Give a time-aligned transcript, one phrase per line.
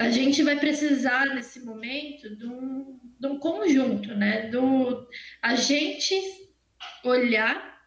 [0.00, 4.48] a gente vai precisar nesse momento de um, de um conjunto, né?
[4.48, 5.06] Do
[5.42, 6.14] a gente
[7.04, 7.78] olhar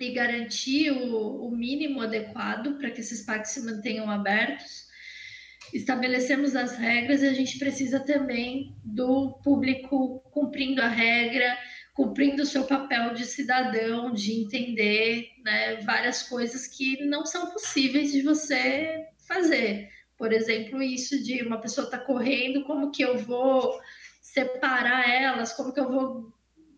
[0.00, 4.88] e garantir o, o mínimo adequado para que esses parques se mantenham abertos.
[5.72, 11.56] Estabelecemos as regras e a gente precisa também do público cumprindo a regra,
[11.94, 18.10] cumprindo o seu papel de cidadão, de entender né, várias coisas que não são possíveis
[18.10, 19.88] de você fazer
[20.22, 23.80] por exemplo, isso de uma pessoa estar tá correndo, como que eu vou
[24.20, 26.32] separar elas, como que eu vou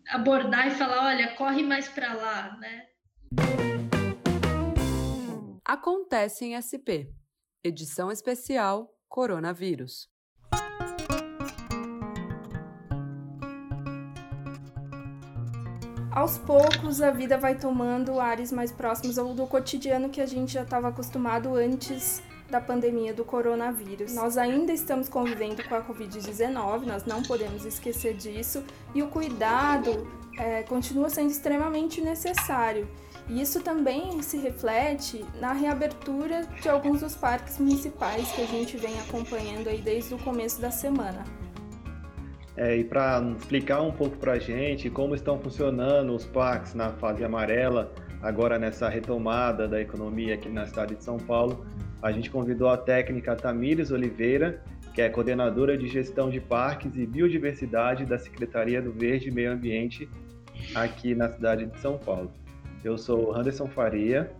[0.09, 2.87] abordar e falar, olha, corre mais para lá, né?
[5.63, 7.13] Acontece em SP.
[7.63, 10.09] Edição especial Coronavírus.
[16.11, 20.53] Aos poucos, a vida vai tomando ares mais próximos ao do cotidiano que a gente
[20.53, 24.13] já estava acostumado antes da pandemia do coronavírus.
[24.13, 30.07] Nós ainda estamos convivendo com a Covid-19, nós não podemos esquecer disso, e o cuidado
[30.37, 32.87] é, continua sendo extremamente necessário.
[33.27, 38.77] E isso também se reflete na reabertura de alguns dos parques municipais que a gente
[38.77, 41.23] vem acompanhando aí desde o começo da semana.
[42.55, 46.91] É, e para explicar um pouco para a gente como estão funcionando os parques na
[46.91, 47.91] fase amarela,
[48.21, 51.65] agora nessa retomada da economia aqui na cidade de São Paulo,
[52.05, 54.61] a gente convidou a técnica Tamires Oliveira,
[54.93, 59.51] que é coordenadora de gestão de parques e biodiversidade da Secretaria do Verde e Meio
[59.51, 60.07] Ambiente
[60.75, 62.31] aqui na cidade de São Paulo.
[62.83, 64.31] Eu sou Anderson Faria.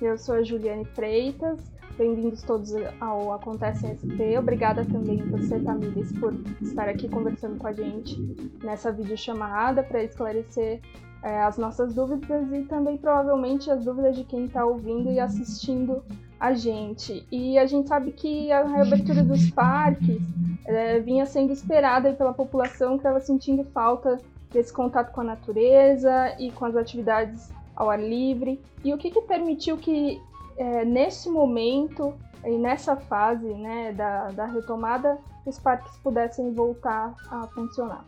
[0.00, 1.70] Eu sou a Juliane Freitas.
[1.98, 4.38] Bem-vindos todos ao Acontece SP.
[4.38, 8.18] Obrigada também você, Tamires, por estar aqui conversando com a gente
[8.64, 10.80] nessa videochamada para esclarecer
[11.24, 16.04] é, as nossas dúvidas e também provavelmente as dúvidas de quem está ouvindo e assistindo
[16.38, 17.26] a gente.
[17.32, 20.20] E a gente sabe que a reabertura dos parques
[20.66, 24.20] é, vinha sendo esperada pela população que estava sentindo falta
[24.52, 28.60] desse contato com a natureza e com as atividades ao ar livre.
[28.84, 30.20] E o que, que permitiu que,
[30.58, 32.12] é, nesse momento
[32.44, 38.04] e nessa fase né, da, da retomada, os parques pudessem voltar a funcionar?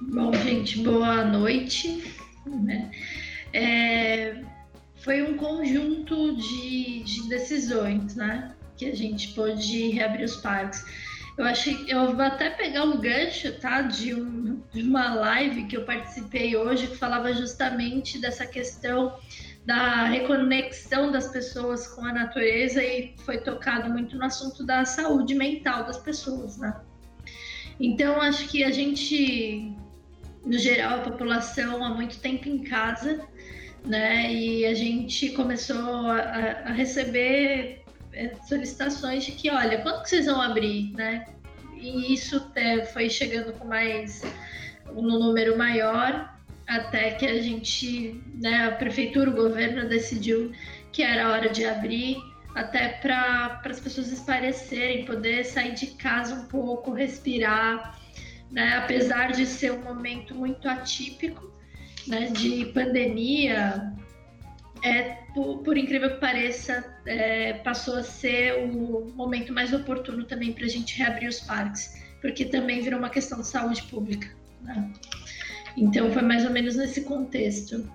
[0.00, 2.14] Bom, gente, boa noite.
[2.46, 2.90] Né?
[3.52, 4.42] É,
[4.96, 8.54] foi um conjunto de, de decisões, né?
[8.76, 10.84] Que a gente pôde reabrir os parques.
[11.36, 13.82] Eu achei, eu vou até pegar um gancho, tá?
[13.82, 19.18] De, um, de uma live que eu participei hoje que falava justamente dessa questão
[19.66, 25.34] da reconexão das pessoas com a natureza e foi tocado muito no assunto da saúde
[25.34, 26.74] mental das pessoas, né?
[27.78, 29.74] Então acho que a gente,
[30.44, 33.26] no geral, a população há muito tempo em casa
[33.84, 34.32] né?
[34.32, 36.18] E a gente começou a,
[36.66, 41.26] a receber é, solicitações de que, olha, quando que vocês vão abrir, né?
[41.76, 42.44] E isso
[42.92, 44.22] foi chegando com mais
[44.94, 46.34] um número maior
[46.66, 50.52] até que a gente, né, a prefeitura, o governo decidiu
[50.92, 52.16] que era hora de abrir,
[52.54, 57.98] até para as pessoas esparecerem, poder sair de casa um pouco, respirar,
[58.50, 58.76] né?
[58.76, 61.50] Apesar de ser um momento muito atípico,
[62.06, 63.92] né, de pandemia,
[64.82, 70.52] é, por, por, incrível que pareça, é, passou a ser o momento mais oportuno também
[70.52, 74.28] para a gente reabrir os parques, porque também virou uma questão de saúde pública.
[74.62, 74.90] Né?
[75.76, 77.88] Então foi mais ou menos nesse contexto.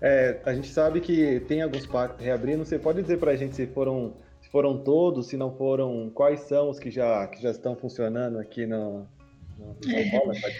[0.00, 2.64] É, a gente sabe que tem alguns parques reabrindo.
[2.64, 6.40] Você pode dizer para a gente se foram, se foram todos, se não foram, quais
[6.40, 9.06] são os que já, que já estão funcionando aqui no,
[9.86, 10.10] é.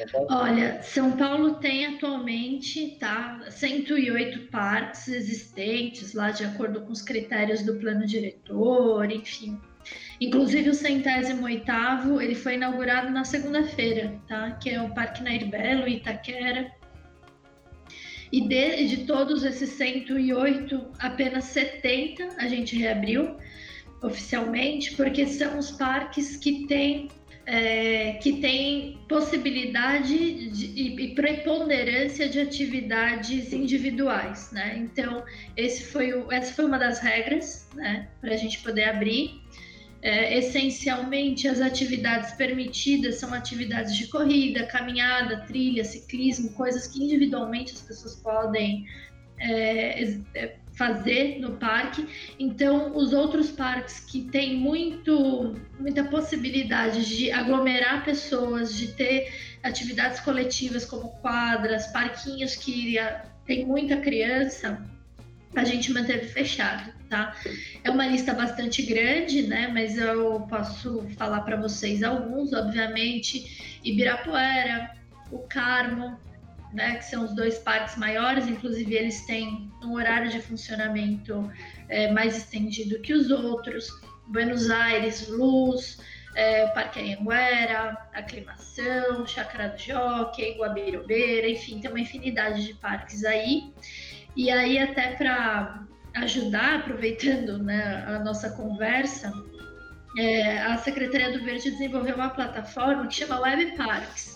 [0.08, 0.28] São Paulo?
[0.30, 7.62] Olha, São Paulo tem atualmente tá, 108 parques existentes lá de acordo com os critérios
[7.62, 9.58] do plano diretor, enfim.
[10.20, 14.52] Inclusive o centésimo oitavo, ele foi inaugurado na segunda-feira, tá?
[14.52, 16.72] Que é o Parque Nair Belo, Itaquera.
[18.32, 23.36] E de, de todos esses 108, apenas 70 a gente reabriu
[24.02, 27.08] oficialmente, porque são os parques que têm
[27.46, 34.76] é, que tem possibilidade de, e preponderância de atividades individuais, né?
[34.76, 35.24] Então,
[35.56, 39.40] esse foi o, essa foi uma das regras, né, para a gente poder abrir.
[40.02, 47.72] É, essencialmente, as atividades permitidas são atividades de corrida, caminhada, trilha, ciclismo, coisas que individualmente
[47.72, 48.84] as pessoas podem
[49.38, 50.02] é,
[50.34, 52.06] é fazer no parque.
[52.38, 59.32] Então, os outros parques que têm muito, muita possibilidade de aglomerar pessoas, de ter
[59.62, 62.96] atividades coletivas como quadras, parquinhos que
[63.46, 64.84] tem muita criança,
[65.54, 66.92] a gente manteve fechado.
[67.08, 67.34] tá?
[67.82, 69.68] É uma lista bastante grande, né?
[69.68, 74.94] Mas eu posso falar para vocês alguns, obviamente, Ibirapuera,
[75.30, 76.18] o Carmo,
[76.72, 76.96] né?
[76.96, 81.50] Que são os dois parques maiores, inclusive eles têm um horário de funcionamento
[81.88, 83.88] é, mais estendido que os outros.
[84.28, 85.98] Buenos Aires, Luz,
[86.34, 93.72] é, Parque Anhanguera, Aclimação, Chácara do Jockey, Guabirobeira, enfim, tem uma infinidade de parques aí.
[94.36, 95.86] E aí, até para
[96.16, 99.32] ajudar, aproveitando né, a nossa conversa,
[100.18, 104.35] é, a Secretaria do Verde desenvolveu uma plataforma que chama Web Parks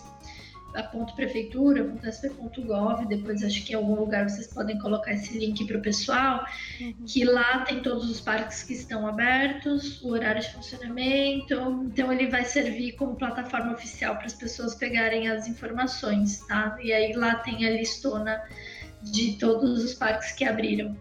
[0.75, 5.67] a ponto prefeitura, .sp.gov, depois acho que em algum lugar vocês podem colocar esse link
[5.67, 6.45] para o pessoal,
[6.81, 6.95] uhum.
[7.07, 12.29] que lá tem todos os parques que estão abertos, o horário de funcionamento, então ele
[12.29, 16.77] vai servir como plataforma oficial para as pessoas pegarem as informações, tá?
[16.81, 18.43] E aí lá tem a listona
[19.03, 20.97] de todos os parques que abriram.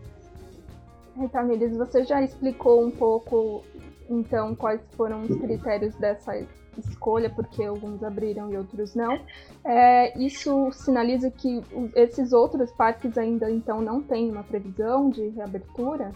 [1.31, 3.63] Tamires, você já explicou um pouco,
[4.09, 6.31] então, quais foram os critérios dessa
[6.79, 9.19] escolha, porque alguns abriram e outros não.
[9.65, 11.61] É, isso sinaliza que
[11.95, 16.11] esses outros parques ainda então não têm uma previsão de reabertura?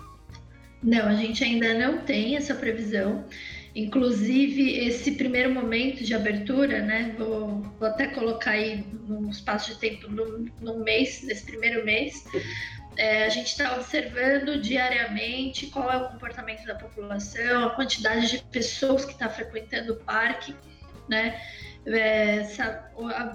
[0.81, 3.23] Não, a gente ainda não tem essa previsão.
[3.75, 7.15] Inclusive, esse primeiro momento de abertura, né?
[7.17, 12.23] Vou, vou até colocar aí num espaço de tempo num, num mês, nesse primeiro mês.
[12.95, 18.43] É, a gente está observando diariamente qual é o comportamento da população, a quantidade de
[18.45, 20.55] pessoas que está frequentando o parque,
[21.09, 21.41] né?
[21.85, 22.47] É,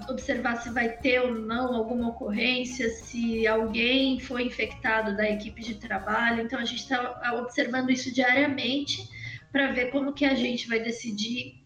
[0.09, 5.75] observar se vai ter ou não alguma ocorrência, se alguém foi infectado da equipe de
[5.75, 6.41] trabalho.
[6.41, 9.07] Então a gente está observando isso diariamente
[9.51, 11.63] para ver como que a gente vai decidir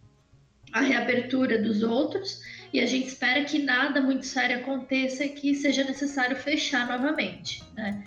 [0.74, 2.42] a reabertura dos outros
[2.74, 7.64] e a gente espera que nada muito sério aconteça e que seja necessário fechar novamente,
[7.75, 8.04] né?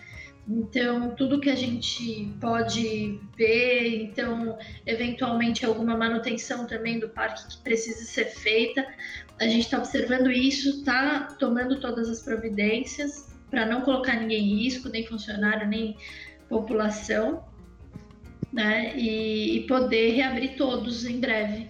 [0.49, 7.63] Então, tudo que a gente pode ver, então, eventualmente alguma manutenção também do parque que
[7.63, 8.87] precisa ser feita,
[9.41, 14.57] a gente está observando isso, está tomando todas as providências para não colocar ninguém em
[14.63, 15.97] risco, nem funcionário, nem
[16.49, 17.45] população,
[18.53, 18.97] né?
[18.97, 21.69] E, e poder reabrir todos em breve.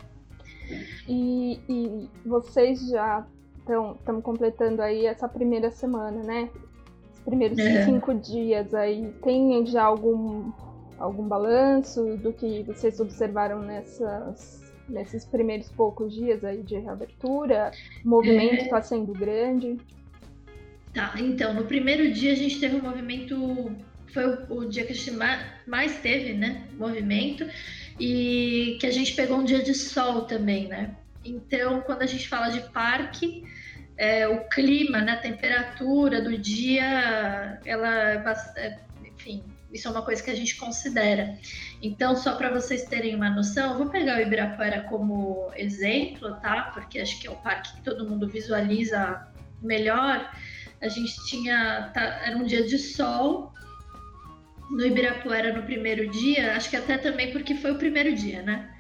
[1.09, 3.27] E, e vocês já
[3.59, 6.49] estão completando aí essa primeira semana, né?
[7.13, 7.85] Os primeiros é.
[7.85, 9.13] cinco dias aí.
[9.23, 10.53] Tem já algum,
[10.99, 17.73] algum balanço do que vocês observaram nessas, nesses primeiros poucos dias aí de reabertura?
[18.05, 18.83] O movimento está é.
[18.83, 19.77] sendo grande?
[20.95, 23.37] Tá, então, no primeiro dia a gente teve um movimento
[24.17, 25.13] foi o, o, dia que a gente
[25.67, 27.47] mais teve, né, movimento,
[27.99, 30.97] e que a gente pegou um dia de sol também, né?
[31.25, 33.45] Então, quando a gente fala de parque,
[33.97, 40.03] é, o clima, né, a temperatura do dia, ela é bastante, enfim, isso é uma
[40.03, 41.39] coisa que a gente considera.
[41.83, 46.71] Então, só para vocês terem uma noção, vou pegar o Ibirapuera como exemplo, tá?
[46.73, 49.27] Porque acho que é o parque que todo mundo visualiza
[49.63, 50.31] melhor.
[50.81, 53.53] A gente tinha, tá, era um dia de sol,
[54.71, 58.71] no Ibirapuera no primeiro dia, acho que até também porque foi o primeiro dia, né?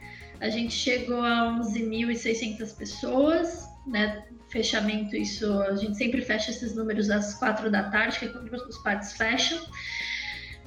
[0.40, 4.24] A gente chegou a 11.600 pessoas, né?
[4.48, 8.52] Fechamento, isso, a gente sempre fecha esses números às quatro da tarde, que é quando
[8.52, 9.58] os parques fecham.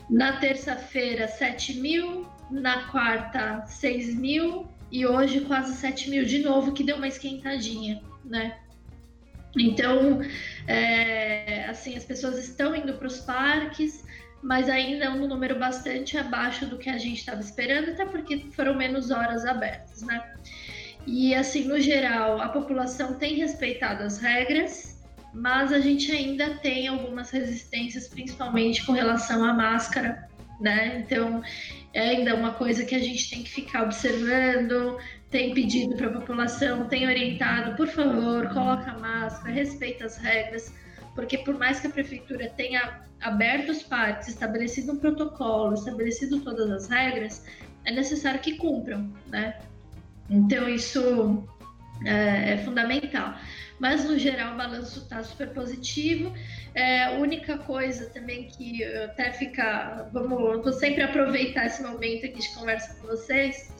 [0.09, 6.73] Na terça-feira, 7 mil, na quarta, 6 mil, e hoje quase 7 mil de novo,
[6.73, 8.57] que deu uma esquentadinha, né?
[9.57, 10.19] Então,
[10.67, 14.03] é, assim, as pessoas estão indo para os parques,
[14.41, 18.45] mas ainda é um número bastante abaixo do que a gente estava esperando, até porque
[18.51, 20.33] foram menos horas abertas, né?
[21.05, 24.99] E assim, no geral, a população tem respeitado as regras,
[25.33, 30.27] mas a gente ainda tem algumas resistências, principalmente com relação à máscara,
[30.59, 31.03] né?
[31.05, 31.41] Então,
[31.93, 34.97] é ainda uma coisa que a gente tem que ficar observando,
[35.29, 40.73] tem pedido para a população, tem orientado, por favor, coloca a máscara, respeita as regras,
[41.15, 46.69] porque por mais que a prefeitura tenha aberto os parques, estabelecido um protocolo, estabelecido todas
[46.71, 47.45] as regras,
[47.85, 49.59] é necessário que cumpram, né?
[50.29, 51.47] Então isso
[52.05, 53.35] é, é fundamental.
[53.79, 56.33] Mas no geral o balanço está super positivo.
[56.75, 62.39] É, a única coisa também que até fica, vamos, vou sempre aproveitar esse momento aqui
[62.39, 63.73] de conversa com vocês.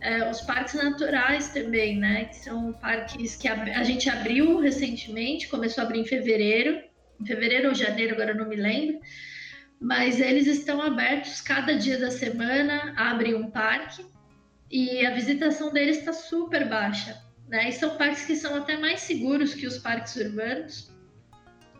[0.00, 2.24] É, os parques naturais também, né?
[2.24, 6.91] Que são parques que a, a gente abriu recentemente, começou a abrir em fevereiro
[7.22, 9.00] em fevereiro ou janeiro, agora não me lembro.
[9.80, 14.04] Mas eles estão abertos cada dia da semana, abrem um parque
[14.70, 17.20] e a visitação deles está super baixa.
[17.48, 17.68] Né?
[17.68, 20.90] E são parques que são até mais seguros que os parques urbanos,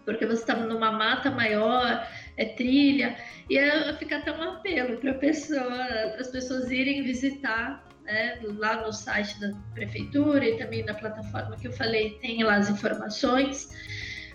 [0.04, 2.06] porque você está numa mata maior,
[2.37, 3.16] é trilha,
[3.49, 5.84] e é, fica até um apelo para pessoa,
[6.18, 11.68] as pessoas irem visitar né, lá no site da prefeitura e também na plataforma que
[11.68, 13.70] eu falei, tem lá as informações.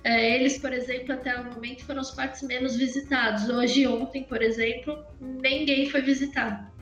[0.07, 3.49] É, eles, por exemplo, até o momento foram os parques menos visitados.
[3.49, 6.73] Hoje, ontem, por exemplo, ninguém foi visitar.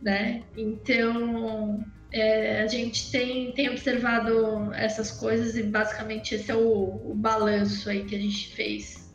[0.00, 0.42] Né?
[0.56, 7.14] Então, é, a gente tem, tem observado essas coisas e basicamente esse é o, o
[7.14, 9.14] balanço aí que a gente fez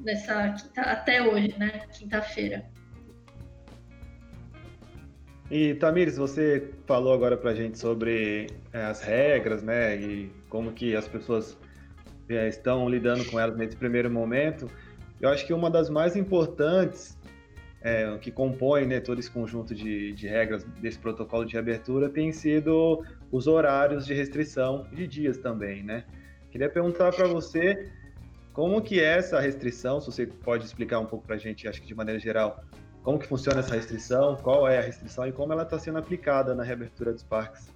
[0.00, 1.86] nessa quinta, até hoje, né?
[1.98, 2.62] Quinta-feira.
[5.50, 9.96] E Tamires, você falou agora para a gente sobre é, as regras, né?
[9.96, 11.56] E como que as pessoas
[12.28, 14.70] é, estão lidando com elas nesse primeiro momento.
[15.20, 17.18] Eu acho que uma das mais importantes
[17.82, 22.32] é, que compõe né, todo esse conjunto de, de, regras desse protocolo de abertura tem
[22.32, 26.04] sido os horários de restrição de dias também, né?
[26.50, 27.90] Queria perguntar para você
[28.52, 31.80] como que é essa restrição, se você pode explicar um pouco para a gente, acho
[31.80, 32.62] que de maneira geral,
[33.02, 36.54] como que funciona essa restrição, qual é a restrição e como ela está sendo aplicada
[36.54, 37.72] na reabertura dos parques.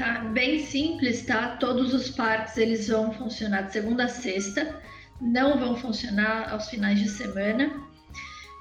[0.00, 1.58] Tá bem simples, tá?
[1.58, 4.80] Todos os parques eles vão funcionar de segunda a sexta,
[5.20, 7.70] não vão funcionar aos finais de semana.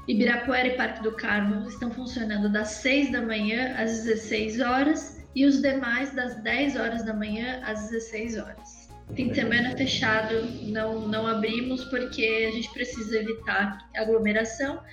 [0.06, 5.46] Ibirapuera e Parque do Carmo estão funcionando das 6 da manhã às 16 horas e
[5.46, 8.90] os demais das 10 horas da manhã às 16 horas.
[9.16, 14.84] Fim de semana fechado, não, não abrimos porque a gente precisa evitar aglomeração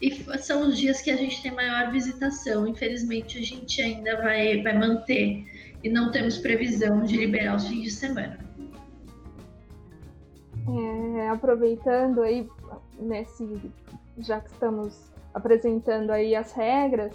[0.00, 2.64] e são os dias que a gente tem maior visitação.
[2.64, 7.82] Infelizmente, a gente ainda vai, vai manter e não temos previsão de liberar os fins
[7.82, 8.38] de semana.
[10.68, 12.48] É, aproveitando aí
[12.98, 13.60] nesse,
[14.18, 17.12] já que estamos apresentando aí as regras,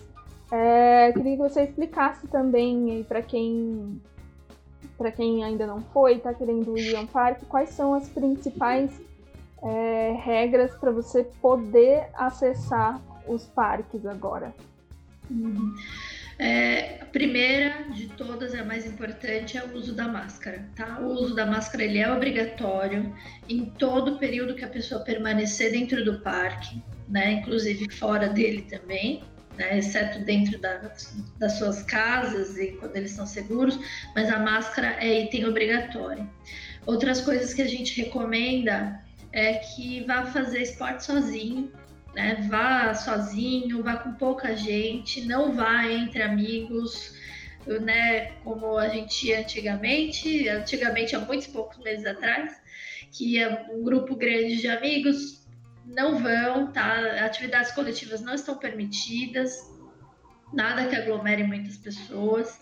[0.52, 4.02] é, queria que você explicasse também para quem
[4.98, 8.92] para quem ainda não foi, está querendo ir ao parque, quais são as principais
[9.64, 14.54] é, regras para você poder acessar os parques agora?
[15.30, 15.74] Uhum.
[16.42, 20.98] É, a primeira de todas, a mais importante, é o uso da máscara, tá?
[21.00, 23.16] O uso da máscara ele é obrigatório
[23.48, 27.34] em todo o período que a pessoa permanecer dentro do parque, né?
[27.34, 29.24] Inclusive fora dele também,
[29.56, 29.78] né?
[29.78, 30.92] Exceto dentro da,
[31.38, 33.80] das suas casas e quando eles estão seguros,
[34.16, 36.28] mas a máscara é item obrigatório.
[36.88, 39.00] Outras coisas que a gente recomenda
[39.32, 41.72] é que vá fazer esporte sozinho,
[42.14, 42.48] né?
[42.50, 47.16] Vá sozinho, vá com pouca gente, não vá entre amigos,
[47.66, 48.32] né?
[48.44, 52.60] Como a gente antigamente, antigamente há muitos poucos meses atrás,
[53.12, 55.42] que ia um grupo grande de amigos
[55.86, 57.26] não vão, tá?
[57.26, 59.58] Atividades coletivas não estão permitidas,
[60.54, 62.60] nada que aglomere muitas pessoas.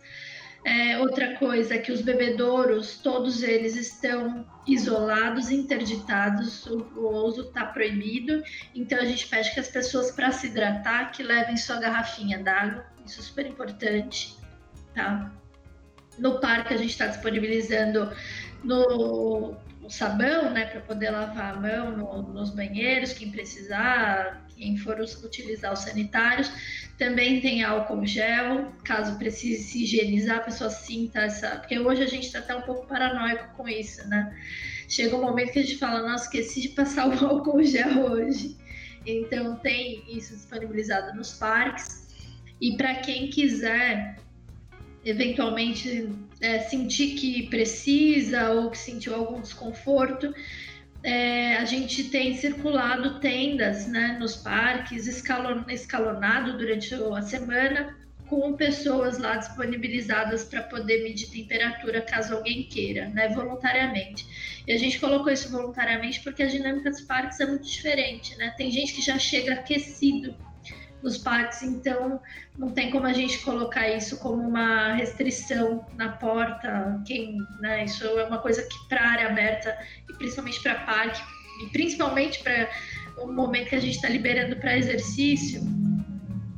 [0.63, 7.43] É, outra coisa é que os bebedouros, todos eles estão isolados, interditados, o, o uso
[7.43, 8.43] está proibido.
[8.75, 12.85] Então a gente pede que as pessoas, para se hidratar, que levem sua garrafinha d'água,
[13.05, 14.37] isso é super importante,
[14.93, 15.31] tá?
[16.17, 18.11] No parque a gente está disponibilizando
[18.63, 24.77] no, no sabão, né, para poder lavar a mão no, nos banheiros, quem precisar, quem
[24.77, 26.51] for utilizar os sanitários.
[26.99, 31.55] Também tem álcool gel, caso precise se higienizar, a pessoa sinta essa.
[31.55, 34.37] Porque hoje a gente está até um pouco paranoico com isso, né?
[34.87, 38.57] Chega um momento que a gente fala, nossa, esqueci de passar o álcool gel hoje.
[39.05, 42.05] Então tem isso disponibilizado nos parques.
[42.59, 44.19] E para quem quiser
[45.05, 46.09] eventualmente
[46.41, 50.33] é, sentir que precisa ou que sentiu algum desconforto,
[51.03, 58.53] é, a gente tem circulado tendas né, nos parques, escalon, escalonado durante a semana, com
[58.53, 64.61] pessoas lá disponibilizadas para poder medir temperatura caso alguém queira, né, voluntariamente.
[64.67, 68.53] E a gente colocou isso voluntariamente porque a dinâmica dos parques é muito diferente, né?
[68.55, 70.35] Tem gente que já chega aquecido
[71.01, 72.21] nos parques, então
[72.57, 77.01] não tem como a gente colocar isso como uma restrição na porta.
[77.05, 79.77] Quem, né, isso é uma coisa que para área aberta
[80.09, 81.21] e principalmente para parque
[81.63, 82.69] e principalmente para
[83.17, 85.61] o momento que a gente está liberando para exercício,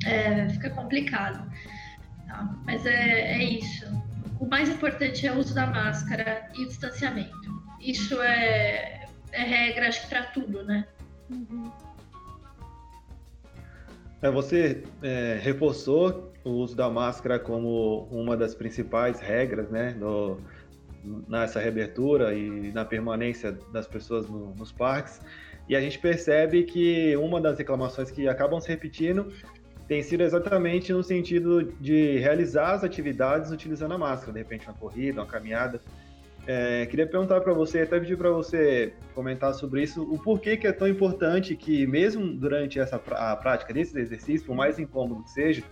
[0.06, 1.50] é, fica complicado.
[2.28, 2.56] Tá?
[2.66, 3.86] Mas é, é isso.
[4.40, 7.62] O mais importante é o uso da máscara e o distanciamento.
[7.80, 10.86] Isso é, é regra, acho que para tudo, né?
[11.30, 11.72] Uhum.
[14.22, 20.38] É, você é, reforçou o uso da máscara como uma das principais regras, né, no,
[21.28, 25.20] nessa reabertura e na permanência das pessoas no, nos parques.
[25.68, 29.32] E a gente percebe que uma das reclamações que acabam se repetindo
[29.88, 34.76] tem sido exatamente no sentido de realizar as atividades utilizando a máscara, de repente uma
[34.76, 35.82] corrida, uma caminhada.
[36.48, 40.66] É, queria perguntar para você, até pedir para você comentar sobre isso, o porquê que
[40.66, 45.30] é tão importante que, mesmo durante essa a prática desse exercício, por mais incômodo que
[45.30, 45.64] seja,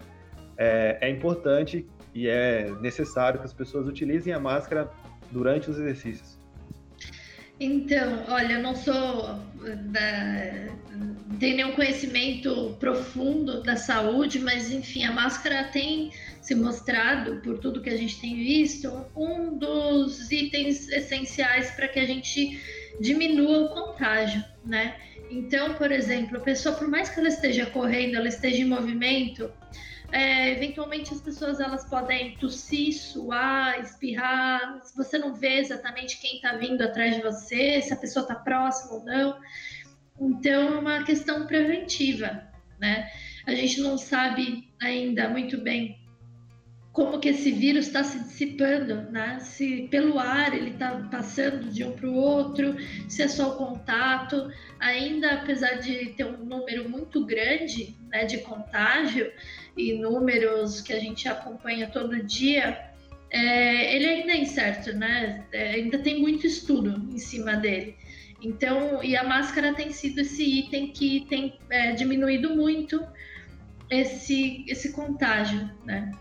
[0.58, 4.90] é, é importante e é necessário que as pessoas utilizem a máscara
[5.32, 6.39] durante os exercícios.
[7.60, 9.38] Então, olha, eu não sou
[9.92, 10.70] da,
[11.30, 16.12] não tenho nenhum conhecimento profundo da saúde, mas enfim, a máscara tem
[16.42, 22.00] se mostrado, por tudo que a gente tem visto, um dos itens essenciais para que
[22.00, 22.60] a gente
[23.00, 24.96] diminua o contágio, né?
[25.30, 29.52] Então, por exemplo, a pessoa, por mais que ela esteja correndo, ela esteja em movimento,
[30.12, 34.82] é, eventualmente as pessoas elas podem tossir, suar, espirrar.
[34.96, 38.94] Você não vê exatamente quem está vindo atrás de você, se a pessoa está próxima
[38.94, 39.40] ou não.
[40.20, 42.44] Então é uma questão preventiva,
[42.80, 43.10] né?
[43.46, 45.99] A gente não sabe ainda muito bem
[47.00, 49.40] como que esse vírus está se dissipando, né?
[49.40, 52.76] Se pelo ar ele está passando de um para o outro,
[53.08, 54.52] se é só o contato.
[54.82, 59.32] Ainda, apesar de ter um número muito grande né, de contágio,
[59.78, 62.78] e números que a gente acompanha todo dia,
[63.32, 65.46] é, ele ainda é incerto, né?
[65.54, 67.96] É, ainda tem muito estudo em cima dele.
[68.42, 73.02] Então, e a máscara tem sido esse item que tem é, diminuído muito
[73.90, 76.12] esse, esse contágio, né?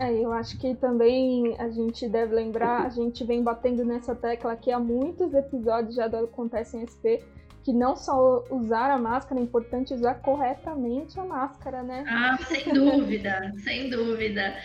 [0.00, 4.52] É, eu acho que também a gente deve lembrar, a gente vem batendo nessa tecla
[4.52, 7.20] aqui há muitos episódios já do Acontece em SP,
[7.62, 12.06] que não só usar a máscara, é importante usar corretamente a máscara, né?
[12.08, 14.56] Ah, sem dúvida, sem dúvida.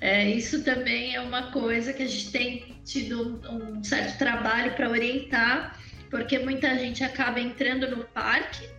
[0.00, 4.76] É, isso também é uma coisa que a gente tem tido um, um certo trabalho
[4.76, 5.76] para orientar,
[6.08, 8.70] porque muita gente acaba entrando no parque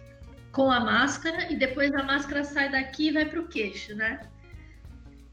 [0.54, 4.22] com a máscara e depois a máscara sai daqui e vai para o queixo, né?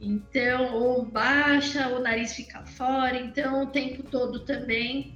[0.02, 5.14] Então, ou baixa, o nariz fica fora, então o tempo todo também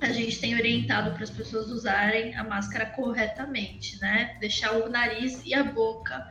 [0.00, 4.36] a gente tem orientado para as pessoas usarem a máscara corretamente, né?
[4.38, 6.24] Deixar o nariz e a boca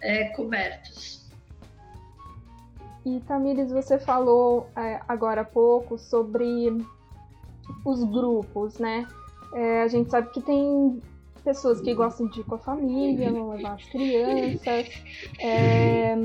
[0.00, 1.30] é, cobertos.
[3.06, 6.76] E Tamires, você falou é, agora há pouco sobre
[7.84, 9.06] os grupos, né?
[9.54, 11.00] É, a gente sabe que tem
[11.44, 14.88] pessoas que gostam de ir com a família, não levar as crianças.
[15.38, 16.16] É,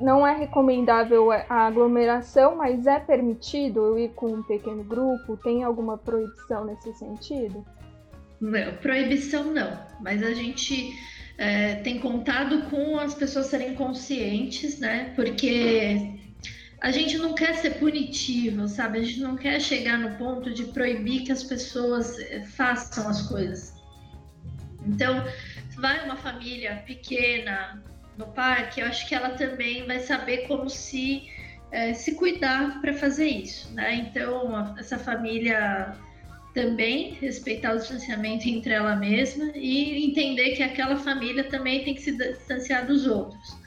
[0.00, 5.36] não é recomendável a aglomeração, mas é permitido eu ir com um pequeno grupo?
[5.36, 7.64] Tem alguma proibição nesse sentido?
[8.40, 10.94] Não, proibição não, mas a gente
[11.36, 15.12] é, tem contado com as pessoas serem conscientes, né?
[15.14, 16.18] Porque
[16.80, 18.98] a gente não quer ser punitivo, sabe?
[18.98, 23.28] A gente não quer chegar no ponto de proibir que as pessoas é, façam as
[23.28, 23.74] coisas.
[24.86, 25.22] Então,
[25.76, 27.82] vai uma família pequena,
[28.20, 31.28] no parque, eu acho que ela também vai saber como se,
[31.72, 33.94] é, se cuidar para fazer isso, né?
[33.94, 35.96] Então, essa família
[36.54, 42.02] também respeitar o distanciamento entre ela mesma e entender que aquela família também tem que
[42.02, 43.58] se distanciar dos outros.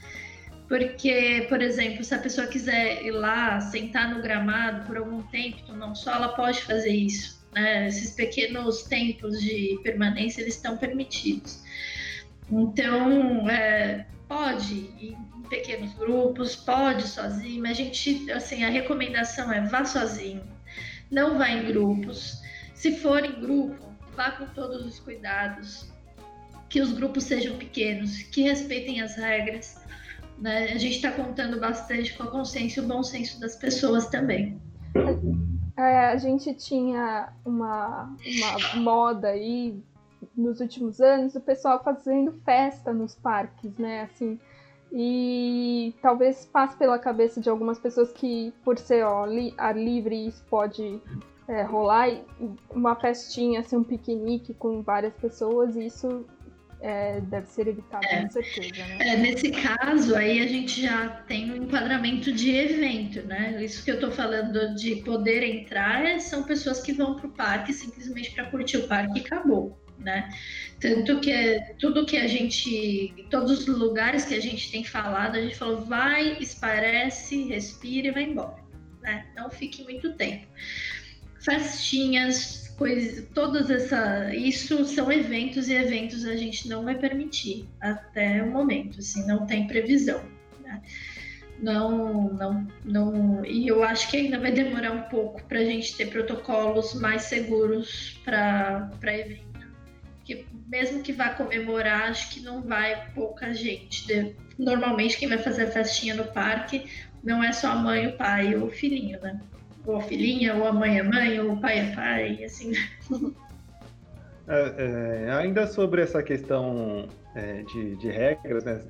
[0.67, 5.63] Porque, por exemplo, se a pessoa quiser ir lá, sentar no gramado por algum tempo,
[5.65, 7.45] tomar um sol, ela pode fazer isso.
[7.53, 7.87] Né?
[7.87, 11.61] Esses pequenos tempos de permanência, eles estão permitidos.
[12.51, 19.51] Então, é, pode ir em pequenos grupos, pode sozinho, mas a gente, assim, a recomendação
[19.53, 20.43] é vá sozinho,
[21.11, 22.41] não vá em grupos.
[22.73, 25.91] Se for em grupo, vá com todos os cuidados,
[26.67, 29.79] que os grupos sejam pequenos, que respeitem as regras.
[30.39, 30.71] Né?
[30.73, 34.59] A gente está contando bastante com a consciência e o bom senso das pessoas também.
[35.77, 39.79] É, a gente tinha uma, uma moda aí
[40.35, 44.03] nos últimos anos o pessoal fazendo festa nos parques, né?
[44.03, 44.39] Assim,
[44.91, 50.27] e talvez passe pela cabeça de algumas pessoas que, por ser ó, li, ar livre,
[50.27, 51.01] isso pode
[51.47, 52.09] é, rolar
[52.69, 56.25] uma festinha, assim, um piquenique com várias pessoas, e isso
[56.79, 58.21] é, deve ser evitado, é.
[58.21, 58.85] com certeza.
[58.85, 58.97] Né?
[58.99, 63.63] É, nesse caso, aí a gente já tem um enquadramento de evento, né?
[63.63, 67.31] Isso que eu tô falando de poder entrar é, são pessoas que vão para o
[67.31, 70.29] parque simplesmente para curtir o parque e acabou né?
[70.79, 75.41] Tanto que tudo que a gente, todos os lugares que a gente tem falado, a
[75.41, 78.57] gente falou, vai, esparece, respira e vai embora,
[79.01, 79.25] né?
[79.35, 80.47] Não fique muito tempo.
[81.39, 88.41] Festinhas, coisas, todas essa, isso são eventos e eventos a gente não vai permitir até
[88.43, 90.21] o momento, assim, não tem previsão,
[90.61, 90.81] né?
[91.59, 95.95] Não, não, não, e eu acho que ainda vai demorar um pouco para a gente
[95.95, 99.52] ter protocolos mais seguros para eventos
[100.23, 104.35] que mesmo que vá comemorar, acho que não vai pouca gente.
[104.57, 106.85] Normalmente quem vai fazer a festinha no parque
[107.23, 109.39] não é só a mãe, o pai ou o filhinho, né?
[109.85, 112.73] ou a filhinha, ou a mãe é mãe, ou o pai é pai, assim.
[114.45, 118.81] É, é, ainda sobre essa questão é, de, de, regras, né?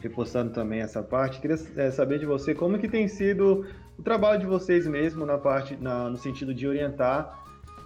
[0.00, 3.66] reforçando também essa parte, queria é, saber de você como que tem sido
[3.98, 7.38] o trabalho de vocês mesmo na parte, na, no sentido de orientar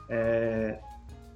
[0.09, 0.79] é,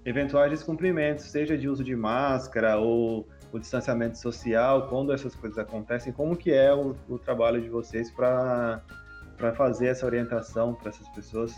[0.05, 6.13] eventuais descumprimentos, seja de uso de máscara ou o distanciamento social, quando essas coisas acontecem,
[6.13, 8.83] como que é o, o trabalho de vocês para
[9.57, 11.53] fazer essa orientação para essas pessoas?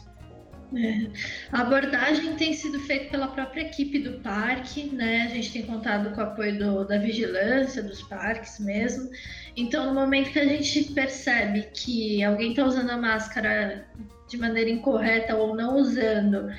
[0.75, 1.11] É.
[1.53, 5.25] A abordagem tem sido feita pela própria equipe do parque, né?
[5.25, 9.11] A gente tem contado com o apoio do, da vigilância dos parques mesmo.
[9.55, 13.87] Então, no momento que a gente percebe que alguém está usando a máscara
[14.29, 16.51] de maneira incorreta ou não usando,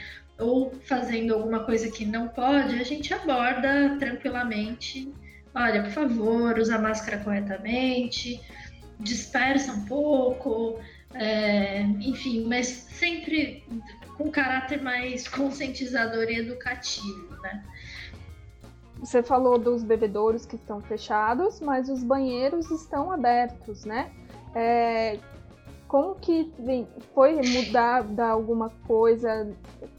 [0.43, 5.13] ou fazendo alguma coisa que não pode, a gente aborda tranquilamente.
[5.56, 8.41] Olha, por favor, usa a máscara corretamente,
[8.99, 10.79] dispersa um pouco,
[11.13, 13.63] é, enfim, mas sempre
[14.17, 17.63] com caráter mais conscientizador e educativo, né?
[18.99, 24.12] Você falou dos bebedouros que estão fechados, mas os banheiros estão abertos, né?
[24.56, 25.19] É,
[25.93, 26.51] como que
[27.13, 29.47] foi mudar alguma coisa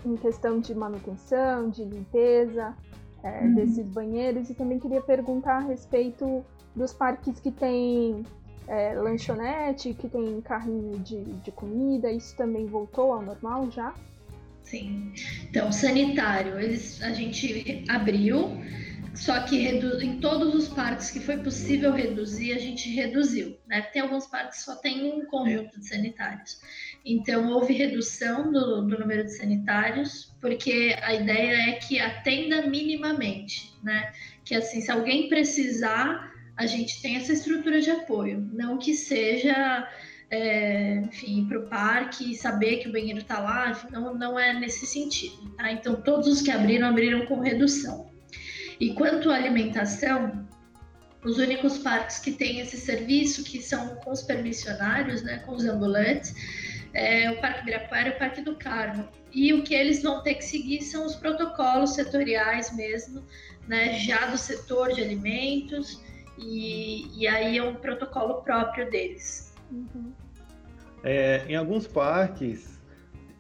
[0.05, 2.75] em questão de manutenção, de limpeza
[3.23, 3.55] é, uhum.
[3.55, 4.51] desses banheiros?
[4.51, 8.25] E também queria perguntar a respeito dos parques que tem
[8.67, 13.95] é, lanchonete, que tem carrinho de, de comida, isso também voltou ao normal já?
[14.65, 15.13] Sim.
[15.49, 18.49] Então, sanitário, eles, a gente abriu,
[19.15, 23.57] só que em todos os parques que foi possível reduzir, a gente reduziu.
[23.67, 23.81] Né?
[23.81, 26.61] Tem alguns parques que só tem um conjunto de sanitários.
[27.05, 33.73] Então, houve redução do, do número de sanitários, porque a ideia é que atenda minimamente,
[33.83, 34.13] né?
[34.45, 39.89] Que assim, se alguém precisar, a gente tem essa estrutura de apoio, não que seja,
[40.31, 44.87] é, enfim, para o parque saber que o banheiro está lá, não, não é nesse
[44.87, 45.51] sentido.
[45.57, 45.71] Tá?
[45.71, 48.14] Então, todos os que abriram, abriram com redução.
[48.81, 50.47] E quanto à alimentação,
[51.25, 55.65] os únicos parques que têm esse serviço, que são com os permissionários, né, com os
[55.65, 56.35] ambulantes,
[56.93, 59.09] é o Parque Ibirapuera e o Parque do Carmo.
[59.33, 63.25] E o que eles vão ter que seguir são os protocolos setoriais mesmo,
[63.67, 66.01] né, já do setor de alimentos,
[66.39, 69.53] e, e aí é um protocolo próprio deles.
[69.71, 70.13] Uhum.
[71.03, 72.81] É, em alguns parques,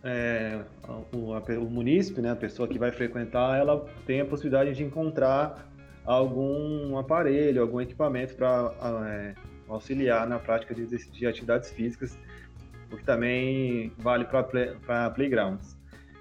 [0.04, 0.60] é,
[1.12, 4.84] o, a, o munícipe, né, a pessoa que vai frequentar, ela tem a possibilidade de
[4.84, 5.68] encontrar
[6.04, 8.72] algum aparelho, algum equipamento para
[9.08, 9.34] é,
[9.68, 12.18] auxiliar na prática de, de, atividades físicas,
[12.92, 15.76] o que também vale para playgrounds.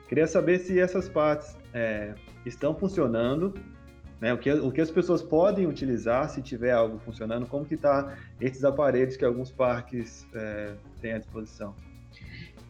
[0.07, 2.13] Queria saber se essas partes é,
[2.45, 3.53] estão funcionando
[4.23, 4.33] né?
[4.33, 8.15] O, que, o que as pessoas podem utilizar se tiver algo funcionando, como que está
[8.39, 11.75] esses aparelhos que alguns parques é, têm à disposição?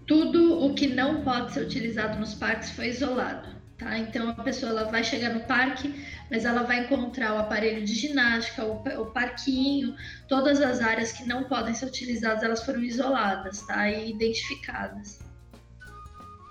[0.05, 3.53] Tudo o que não pode ser utilizado nos parques foi isolado.
[3.77, 3.97] Tá?
[3.97, 5.93] Então a pessoa ela vai chegar no parque,
[6.29, 9.95] mas ela vai encontrar o aparelho de ginástica, o, o parquinho,
[10.27, 13.89] todas as áreas que não podem ser utilizadas, elas foram isoladas tá?
[13.89, 15.19] e identificadas.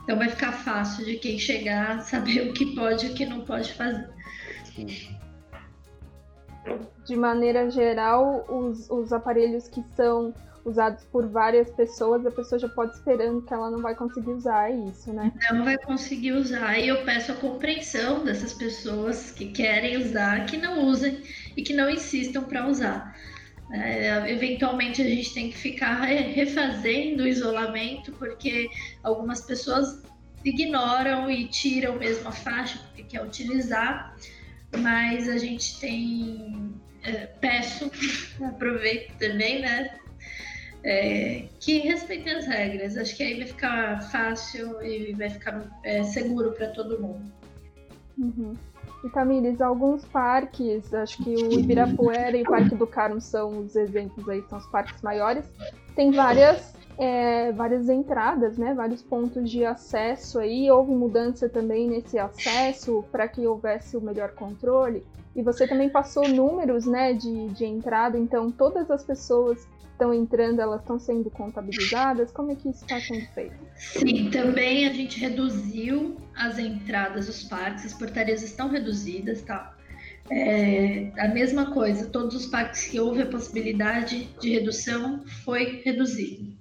[0.03, 3.43] Então vai ficar fácil de quem chegar saber o que pode e o que não
[3.43, 4.11] pode fazer.
[7.07, 12.69] De maneira geral, os, os aparelhos que são usados por várias pessoas, a pessoa já
[12.69, 15.33] pode esperando que ela não vai conseguir usar isso, né?
[15.51, 16.79] Não vai conseguir usar.
[16.79, 21.23] E eu peço a compreensão dessas pessoas que querem usar, que não usem
[21.57, 23.17] e que não insistam para usar.
[23.73, 28.69] É, eventualmente a gente tem que ficar refazendo o isolamento, porque
[29.03, 30.03] algumas pessoas
[30.45, 34.15] ignoram e tiram mesmo a faixa porque quer utilizar
[34.79, 36.73] mas a gente tem.
[37.03, 37.91] É, peço,
[38.45, 39.99] aproveito também, né?
[40.85, 42.97] É, que respeitem as regras.
[42.97, 47.23] Acho que aí vai ficar fácil e vai ficar é, seguro para todo mundo.
[48.19, 48.55] Uhum.
[49.05, 53.75] E Tamires, alguns parques, acho que o Ibirapuera e o Parque do Carmo são os
[53.75, 55.45] exemplos aí, são os parques maiores,
[55.97, 60.71] tem várias é, várias entradas, né, vários pontos de acesso aí.
[60.71, 65.05] Houve mudança também nesse acesso para que houvesse o melhor controle.
[65.35, 69.67] E você também passou números né, de, de entrada, então todas as pessoas
[70.03, 72.33] estão entrando, elas estão sendo contabilizadas?
[72.33, 73.55] Como é que isso está sendo feito?
[73.77, 79.77] Sim, também a gente reduziu as entradas dos parques, as portarias estão reduzidas, tá?
[80.31, 86.57] É, a mesma coisa, todos os parques que houve a possibilidade de redução foi reduzido.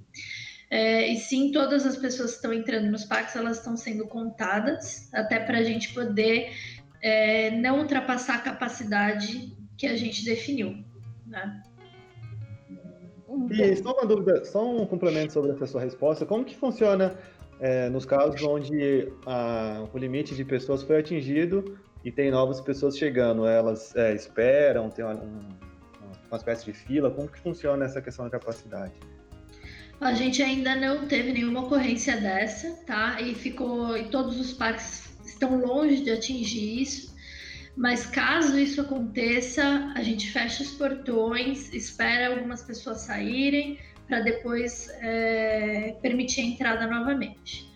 [0.69, 5.09] É, e sim, todas as pessoas que estão entrando nos parques, elas estão sendo contadas,
[5.13, 6.53] até para a gente poder
[7.01, 10.83] é, não ultrapassar a capacidade que a gente definiu.
[11.25, 11.61] Né?
[13.51, 16.25] E só uma dúvida, só um complemento sobre essa sua resposta.
[16.25, 17.17] Como que funciona
[17.59, 22.97] é, nos casos onde a, o limite de pessoas foi atingido e tem novas pessoas
[22.97, 23.45] chegando?
[23.45, 25.39] Elas é, esperam, tem uma, um,
[26.29, 27.09] uma espécie de fila?
[27.11, 28.93] Como que funciona essa questão da capacidade?
[30.01, 33.21] A gente ainda não teve nenhuma ocorrência dessa, tá?
[33.21, 37.10] E ficou, e todos os parques estão longe de atingir isso.
[37.75, 44.89] Mas caso isso aconteça, a gente fecha os portões, espera algumas pessoas saírem para depois
[45.01, 47.71] é, permitir a entrada novamente.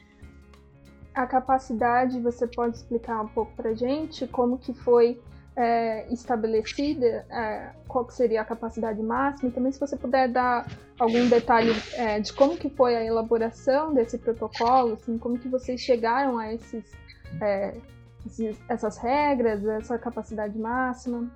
[1.13, 5.17] A capacidade, você pode explicar um pouco para gente como que foi
[5.55, 10.67] é, estabelecida, é, qual que seria a capacidade máxima, e também se você puder dar
[10.99, 15.79] algum detalhe é, de como que foi a elaboração desse protocolo, assim, como que vocês
[15.79, 16.83] chegaram a esses
[17.41, 17.75] é,
[18.67, 21.31] essas regras, essa capacidade máxima?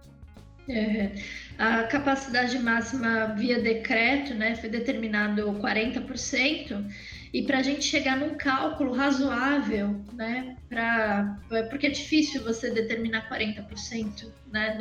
[0.69, 1.15] É,
[1.57, 6.85] a capacidade máxima via decreto, né, foi determinado 40%,
[7.33, 12.69] e para a gente chegar num cálculo razoável, né, pra, é porque é difícil você
[12.69, 14.77] determinar 40% né,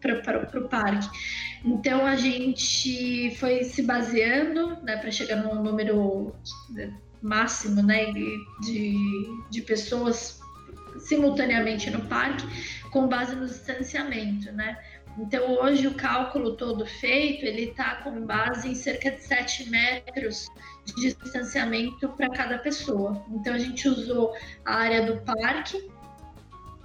[0.00, 1.08] para o parque.
[1.64, 6.32] Então a gente foi se baseando né, para chegar num número
[7.20, 8.86] máximo né, de,
[9.50, 10.40] de pessoas
[10.98, 12.46] simultaneamente no parque,
[12.90, 14.78] com base no distanciamento, né?
[15.18, 20.46] Então, hoje, o cálculo todo feito, ele está com base em cerca de 7 metros
[20.84, 23.24] de distanciamento para cada pessoa.
[23.30, 24.32] Então, a gente usou
[24.64, 25.90] a área do parque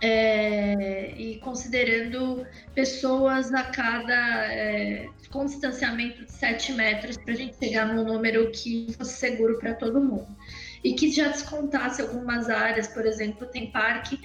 [0.02, 7.56] é, e considerando pessoas a cada é, com distanciamento de 7 metros para a gente
[7.58, 10.28] chegar num número que fosse seguro para todo mundo
[10.84, 14.20] e que já descontasse algumas áreas, por exemplo, tem parque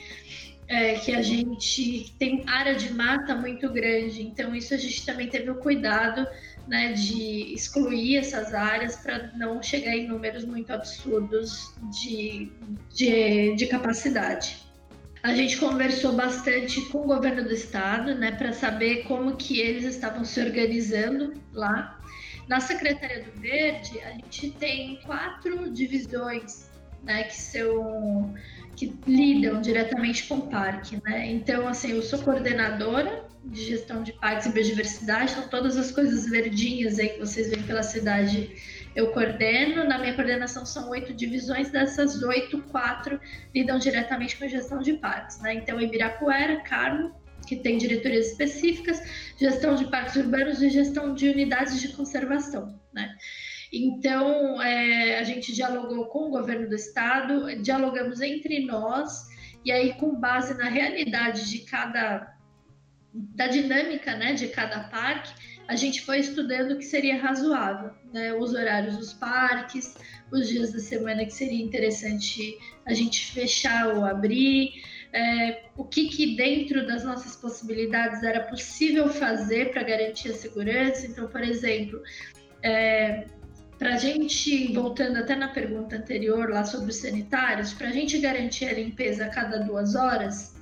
[0.68, 5.28] é, que a gente tem área de mata muito grande, então isso a gente também
[5.28, 6.26] teve o cuidado
[6.66, 12.52] né, de excluir essas áreas para não chegar em números muito absurdos de,
[12.94, 14.68] de, de capacidade.
[15.22, 19.84] A gente conversou bastante com o governo do estado, né, para saber como que eles
[19.84, 21.98] estavam se organizando lá
[22.48, 26.70] na Secretaria do Verde, a gente tem quatro divisões
[27.02, 28.34] né, que são
[28.74, 31.26] que lidam diretamente com o parque, né?
[31.26, 36.30] Então, assim, eu sou coordenadora de gestão de parques e biodiversidade, então todas as coisas
[36.30, 38.54] verdinhas aí que vocês veem pela cidade
[38.94, 39.84] eu coordeno.
[39.84, 43.20] Na minha coordenação são oito divisões, dessas oito, quatro
[43.52, 45.54] lidam diretamente com a gestão de parques, né?
[45.54, 47.12] Então, Ibirapuera, Carmo,
[47.48, 49.00] que tem diretorias específicas,
[49.38, 53.16] gestão de parques urbanos e gestão de unidades de conservação, né?
[53.72, 59.26] Então, é, a gente dialogou com o governo do estado, dialogamos entre nós,
[59.64, 62.34] e aí, com base na realidade de cada,
[63.12, 65.34] da dinâmica né, de cada parque,
[65.68, 68.32] a gente foi estudando o que seria razoável, né?
[68.32, 69.94] Os horários dos parques,
[70.32, 72.56] os dias da semana que seria interessante
[72.86, 79.08] a gente fechar ou abrir, é, o que, que dentro das nossas possibilidades era possível
[79.08, 81.06] fazer para garantir a segurança.
[81.06, 82.02] Então, por exemplo,
[82.62, 83.26] é,
[83.78, 88.18] para a gente, voltando até na pergunta anterior lá sobre os sanitários, para a gente
[88.18, 90.56] garantir a limpeza a cada duas horas,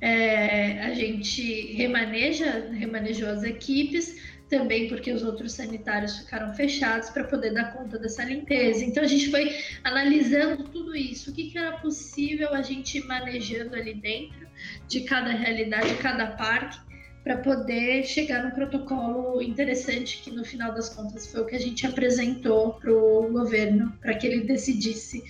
[0.00, 4.20] é, a gente remaneja, remanejou as equipes,
[4.52, 8.84] também porque os outros sanitários ficaram fechados para poder dar conta dessa limpeza.
[8.84, 9.50] Então a gente foi
[9.82, 14.46] analisando tudo isso, o que, que era possível a gente ir manejando ali dentro
[14.86, 16.78] de cada realidade, de cada parque,
[17.24, 21.60] para poder chegar num protocolo interessante que no final das contas foi o que a
[21.60, 25.24] gente apresentou para o governo, para que ele decidisse,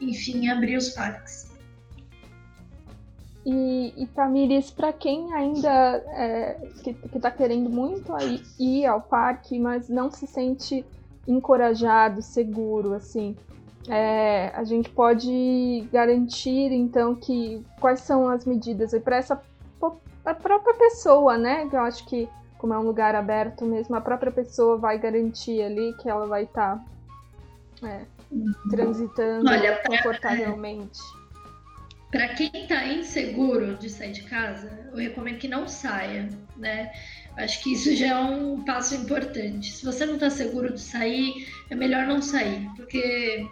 [0.00, 1.53] enfim, abrir os parques.
[3.46, 8.12] E, e Tamires, para quem ainda é, que está querendo muito
[8.58, 10.84] ir ao parque, mas não se sente
[11.28, 13.36] encorajado, seguro, assim,
[13.88, 19.40] é, a gente pode garantir então que quais são as medidas para essa
[20.24, 21.68] a própria pessoa, né?
[21.68, 25.62] Que eu acho que como é um lugar aberto mesmo, a própria pessoa vai garantir
[25.62, 26.82] ali que ela vai estar
[27.78, 28.06] tá, é,
[28.70, 30.98] transitando Olha, confortavelmente.
[32.14, 36.92] Para quem está inseguro de sair de casa, eu recomendo que não saia, né?
[37.36, 39.72] Acho que isso já é um passo importante.
[39.72, 43.44] Se você não está seguro de sair, é melhor não sair, porque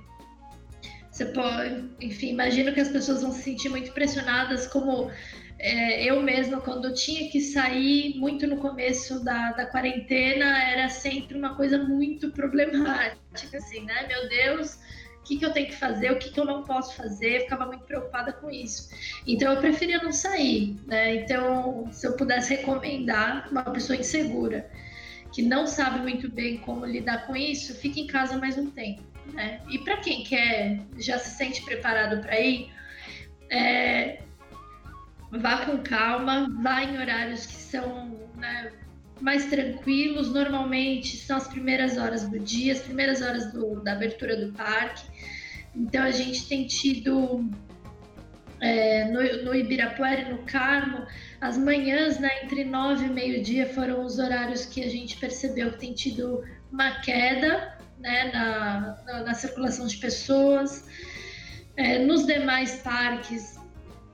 [1.10, 5.10] você pode, enfim, imagino que as pessoas vão se sentir muito pressionadas, como
[5.58, 11.36] é, eu mesma, quando tinha que sair muito no começo da, da quarentena, era sempre
[11.36, 14.06] uma coisa muito problemática, assim, né?
[14.06, 14.78] Meu Deus,
[15.22, 17.40] o que, que eu tenho que fazer, o que, que eu não posso fazer, eu
[17.42, 18.90] ficava muito preocupada com isso.
[19.24, 21.14] Então eu preferia não sair, né?
[21.14, 24.68] Então, se eu pudesse recomendar uma pessoa insegura
[25.32, 29.02] que não sabe muito bem como lidar com isso, fica em casa mais um tempo.
[29.32, 29.60] Né?
[29.70, 32.70] E para quem quer, já se sente preparado para ir,
[33.48, 34.22] é,
[35.30, 38.72] vá com calma, vá em horários que são né,
[39.22, 40.32] mais tranquilos.
[40.32, 45.04] Normalmente são as primeiras horas do dia, as primeiras horas do, da abertura do parque.
[45.74, 47.48] Então a gente tem tido
[48.62, 51.04] é, no, no Ibirapuera e no Carmo,
[51.40, 55.78] as manhãs né, entre nove e meio-dia foram os horários que a gente percebeu que
[55.78, 60.86] tem tido uma queda né, na, na, na circulação de pessoas.
[61.76, 63.58] É, nos demais parques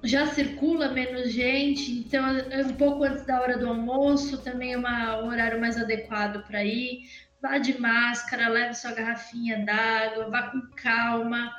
[0.03, 4.79] já circula menos gente, então é um pouco antes da hora do almoço também é
[4.79, 7.01] uma, um horário mais adequado para ir.
[7.41, 11.53] Vá de máscara, leve sua garrafinha d'água, vá com calma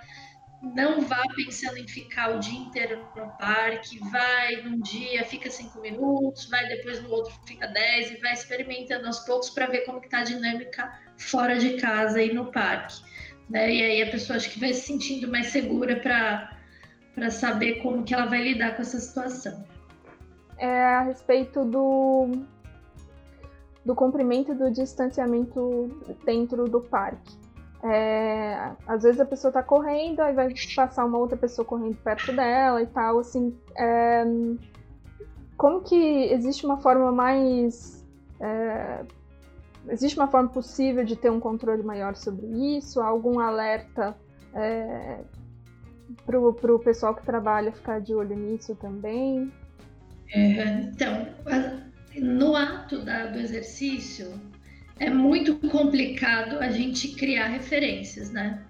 [0.62, 5.80] não vá pensando em ficar o dia inteiro no parque, vai num dia, fica cinco
[5.80, 10.00] minutos, vai depois no outro, fica dez, e vai experimentando aos poucos para ver como
[10.00, 13.02] está a dinâmica fora de casa e no parque.
[13.50, 13.74] Né?
[13.74, 16.59] E aí a pessoa acho que vai se sentindo mais segura para
[17.30, 19.64] saber como que ela vai lidar com essa situação.
[20.58, 22.32] É a respeito do,
[23.86, 25.90] do cumprimento do distanciamento
[26.26, 27.38] dentro do parque.
[27.82, 32.34] É, às vezes a pessoa tá correndo, aí vai passar uma outra pessoa correndo perto
[32.34, 33.58] dela e tal, assim.
[33.78, 34.26] É,
[35.56, 35.96] como que
[36.32, 38.06] existe uma forma mais.
[38.40, 39.06] É,
[39.88, 42.46] existe uma forma possível de ter um controle maior sobre
[42.78, 43.02] isso?
[43.02, 44.16] Algum alerta
[44.54, 45.20] é,
[46.26, 49.52] pro, pro pessoal que trabalha ficar de olho nisso também?
[50.32, 51.28] É, então,
[52.16, 54.32] no ato da, do exercício,
[55.00, 58.64] é muito complicado a gente criar referências, né?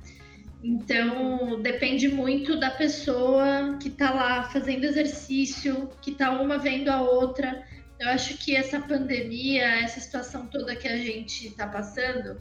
[0.64, 7.02] Então, depende muito da pessoa que está lá fazendo exercício, que está uma vendo a
[7.02, 7.64] outra.
[7.98, 12.40] Eu acho que essa pandemia, essa situação toda que a gente está passando,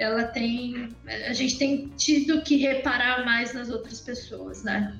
[0.00, 0.88] ela tem.
[1.28, 4.98] A gente tem tido que reparar mais nas outras pessoas, né?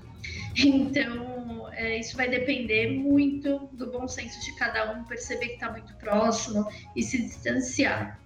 [0.54, 5.70] Então, é, isso vai depender muito do bom senso de cada um, perceber que está
[5.70, 8.20] muito próximo e se distanciar.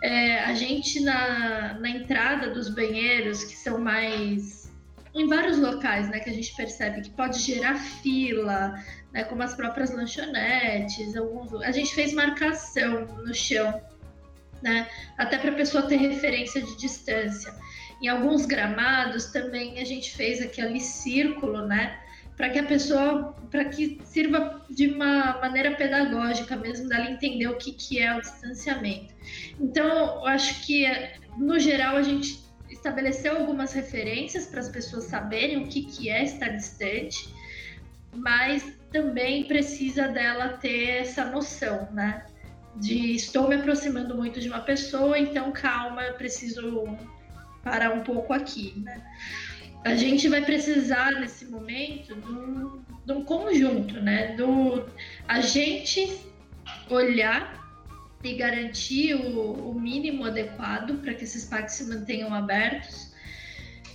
[0.00, 4.70] É, a gente, na, na entrada dos banheiros, que são mais.
[5.12, 8.74] em vários locais, né, que a gente percebe que pode gerar fila,
[9.12, 13.80] né, como as próprias lanchonetes, alguns, a gente fez marcação no chão,
[14.64, 17.54] né, até para a pessoa ter referência de distância.
[18.02, 22.00] Em alguns gramados também a gente fez aquele círculo, né?
[22.34, 27.56] Para que a pessoa, para que sirva de uma maneira pedagógica mesmo, dela entender o
[27.56, 29.14] que, que é o distanciamento.
[29.60, 30.84] Então, eu acho que,
[31.38, 36.24] no geral, a gente estabeleceu algumas referências para as pessoas saberem o que, que é
[36.24, 37.32] estar distante,
[38.12, 42.26] mas também precisa dela ter essa noção, né?
[42.76, 46.86] De estou me aproximando muito de uma pessoa, então calma, preciso
[47.62, 49.00] parar um pouco aqui, né?
[49.84, 54.34] A gente vai precisar nesse momento de um, de um conjunto, né?
[54.34, 54.86] Do
[55.28, 56.18] a gente
[56.88, 57.62] olhar
[58.22, 63.12] e garantir o, o mínimo adequado para que esses parques se mantenham abertos.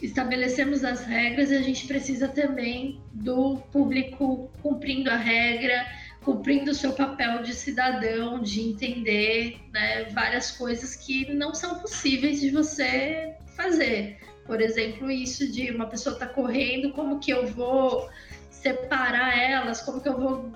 [0.01, 5.85] Estabelecemos as regras e a gente precisa também do público cumprindo a regra,
[6.29, 12.39] cumprindo o seu papel de cidadão, de entender né, várias coisas que não são possíveis
[12.39, 14.19] de você fazer.
[14.45, 18.07] Por exemplo, isso de uma pessoa estar tá correndo, como que eu vou
[18.51, 20.51] separar elas, como que eu vou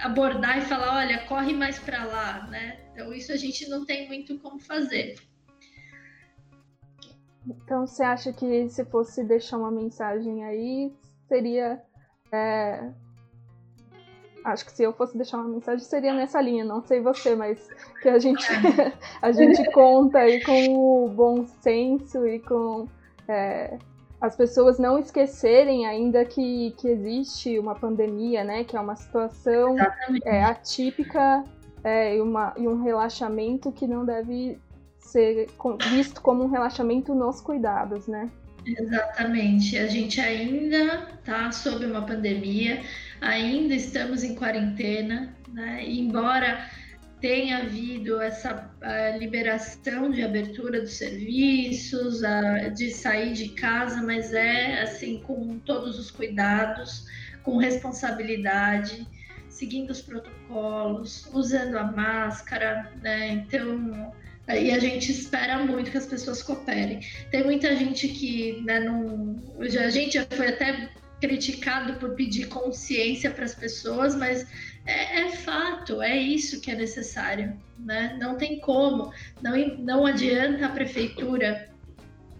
[0.00, 2.80] abordar e falar, olha, corre mais para lá, né?
[2.92, 5.14] Então isso a gente não tem muito como fazer.
[7.46, 10.92] Então você acha que se fosse deixar uma mensagem aí,
[11.28, 11.80] seria
[12.32, 12.90] é,
[14.44, 17.58] acho que se eu fosse deixar uma mensagem seria nessa linha, não sei você, mas
[18.02, 18.46] que a gente,
[19.22, 22.86] a gente conta aí com o bom senso e com
[23.26, 23.78] é,
[24.20, 28.64] as pessoas não esquecerem ainda que, que existe uma pandemia, né?
[28.64, 29.76] Que é uma situação
[30.24, 31.42] é, atípica
[31.82, 34.58] é, e, uma, e um relaxamento que não deve
[34.98, 35.48] ser
[35.90, 38.30] visto como um relaxamento nos cuidados, né?
[38.66, 39.76] Exatamente.
[39.78, 42.82] A gente ainda está sob uma pandemia,
[43.20, 45.84] ainda estamos em quarentena, né?
[45.86, 46.70] Embora
[47.20, 48.70] tenha havido essa
[49.18, 55.98] liberação de abertura dos serviços, a, de sair de casa, mas é assim com todos
[55.98, 57.06] os cuidados,
[57.42, 59.06] com responsabilidade,
[59.48, 63.28] seguindo os protocolos, usando a máscara, né?
[63.28, 64.12] Então
[64.48, 67.00] e a gente espera muito que as pessoas cooperem.
[67.30, 69.36] Tem muita gente que né, não.
[69.58, 70.90] A gente já foi até
[71.20, 74.46] criticado por pedir consciência para as pessoas, mas
[74.84, 78.16] é, é, fato, é isso que é necessário, né?
[78.20, 81.70] Não tem como, não, não adianta a prefeitura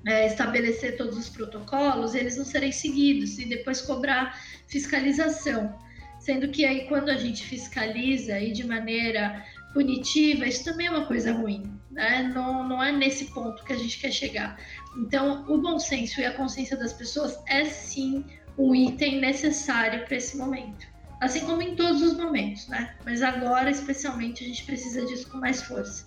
[0.07, 4.38] é, estabelecer todos os protocolos, eles não serem seguidos e depois cobrar
[4.68, 5.74] fiscalização.
[6.20, 9.42] Sendo que aí quando a gente fiscaliza e de maneira
[9.72, 11.62] punitiva, isso também é uma coisa ruim,
[11.95, 12.30] né?
[12.34, 14.59] Não, não é nesse ponto que a gente quer chegar.
[14.97, 18.24] Então, o bom senso e a consciência das pessoas é sim
[18.59, 20.86] um item necessário para esse momento.
[21.20, 22.95] Assim como em todos os momentos, né?
[23.05, 26.05] Mas agora, especialmente, a gente precisa disso com mais força.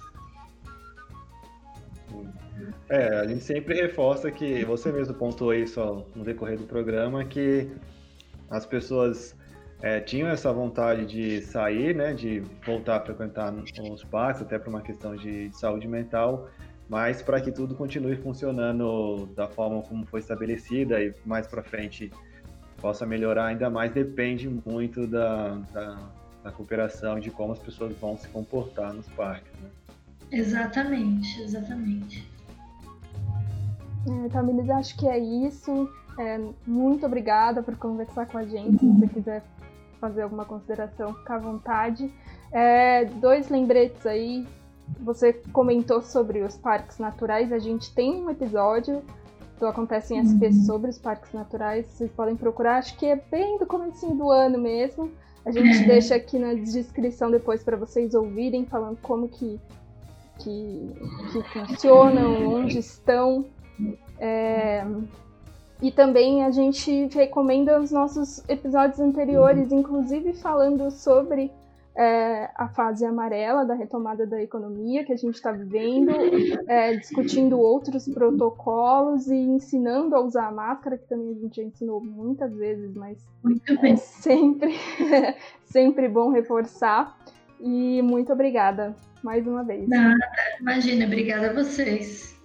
[2.90, 7.70] É, a gente sempre reforça que você mesmo pontuou isso no decorrer do programa que
[8.50, 9.36] as pessoas
[9.82, 14.70] é, tinham essa vontade de sair, né, de voltar a frequentar os parques, até por
[14.70, 16.50] uma questão de, de saúde mental,
[16.90, 22.12] mas para que tudo continue funcionando da forma como foi estabelecida e mais para frente
[22.78, 26.10] possa melhorar ainda mais, depende muito da, da,
[26.44, 29.52] da cooperação, de como as pessoas vão se comportar nos parques.
[29.60, 29.70] Né?
[30.32, 32.28] Exatamente, exatamente.
[34.08, 35.90] É, Tamires, acho que é isso.
[36.20, 38.80] É, muito obrigada por conversar com a gente.
[38.80, 39.44] Se você quiser
[40.00, 42.12] fazer alguma consideração, fica à vontade.
[42.52, 44.48] É, dois lembretes aí.
[45.02, 47.52] Você comentou sobre os parques naturais.
[47.52, 49.04] A gente tem um episódio
[49.60, 50.54] do Acontece em SP uhum.
[50.66, 51.86] sobre os parques naturais.
[51.88, 52.78] Vocês podem procurar.
[52.78, 55.12] Acho que é bem do começo do ano mesmo.
[55.46, 55.88] A gente uhum.
[55.88, 59.60] deixa aqui na descrição depois para vocês ouvirem, falando como que,
[60.40, 60.92] que,
[61.32, 63.46] que funcionam, onde estão.
[64.20, 64.86] É,
[65.82, 71.52] e também a gente recomenda os nossos episódios anteriores, inclusive falando sobre
[71.96, 76.12] é, a fase amarela da retomada da economia que a gente está vivendo,
[76.70, 81.64] é, discutindo outros protocolos e ensinando a usar a máscara, que também a gente já
[81.64, 83.18] ensinou muitas vezes, mas
[83.84, 84.76] é sempre,
[85.66, 87.18] sempre bom reforçar.
[87.60, 89.90] E muito obrigada mais uma vez.
[89.90, 90.16] Nada,
[90.62, 92.37] imagina, obrigada a vocês.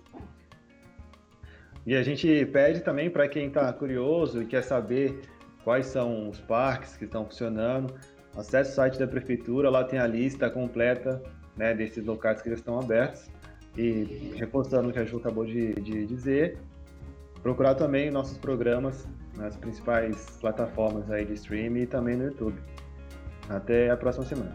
[1.86, 5.20] E a gente pede também para quem está curioso e quer saber
[5.64, 7.94] quais são os parques que estão funcionando,
[8.36, 11.22] acesse o site da prefeitura, lá tem a lista completa
[11.56, 13.30] né, desses locais que já estão abertos.
[13.76, 16.58] E reforçando o que a Ju acabou de, de dizer,
[17.42, 22.60] procurar também nossos programas nas principais plataformas aí de streaming e também no YouTube.
[23.48, 24.52] Até a próxima semana.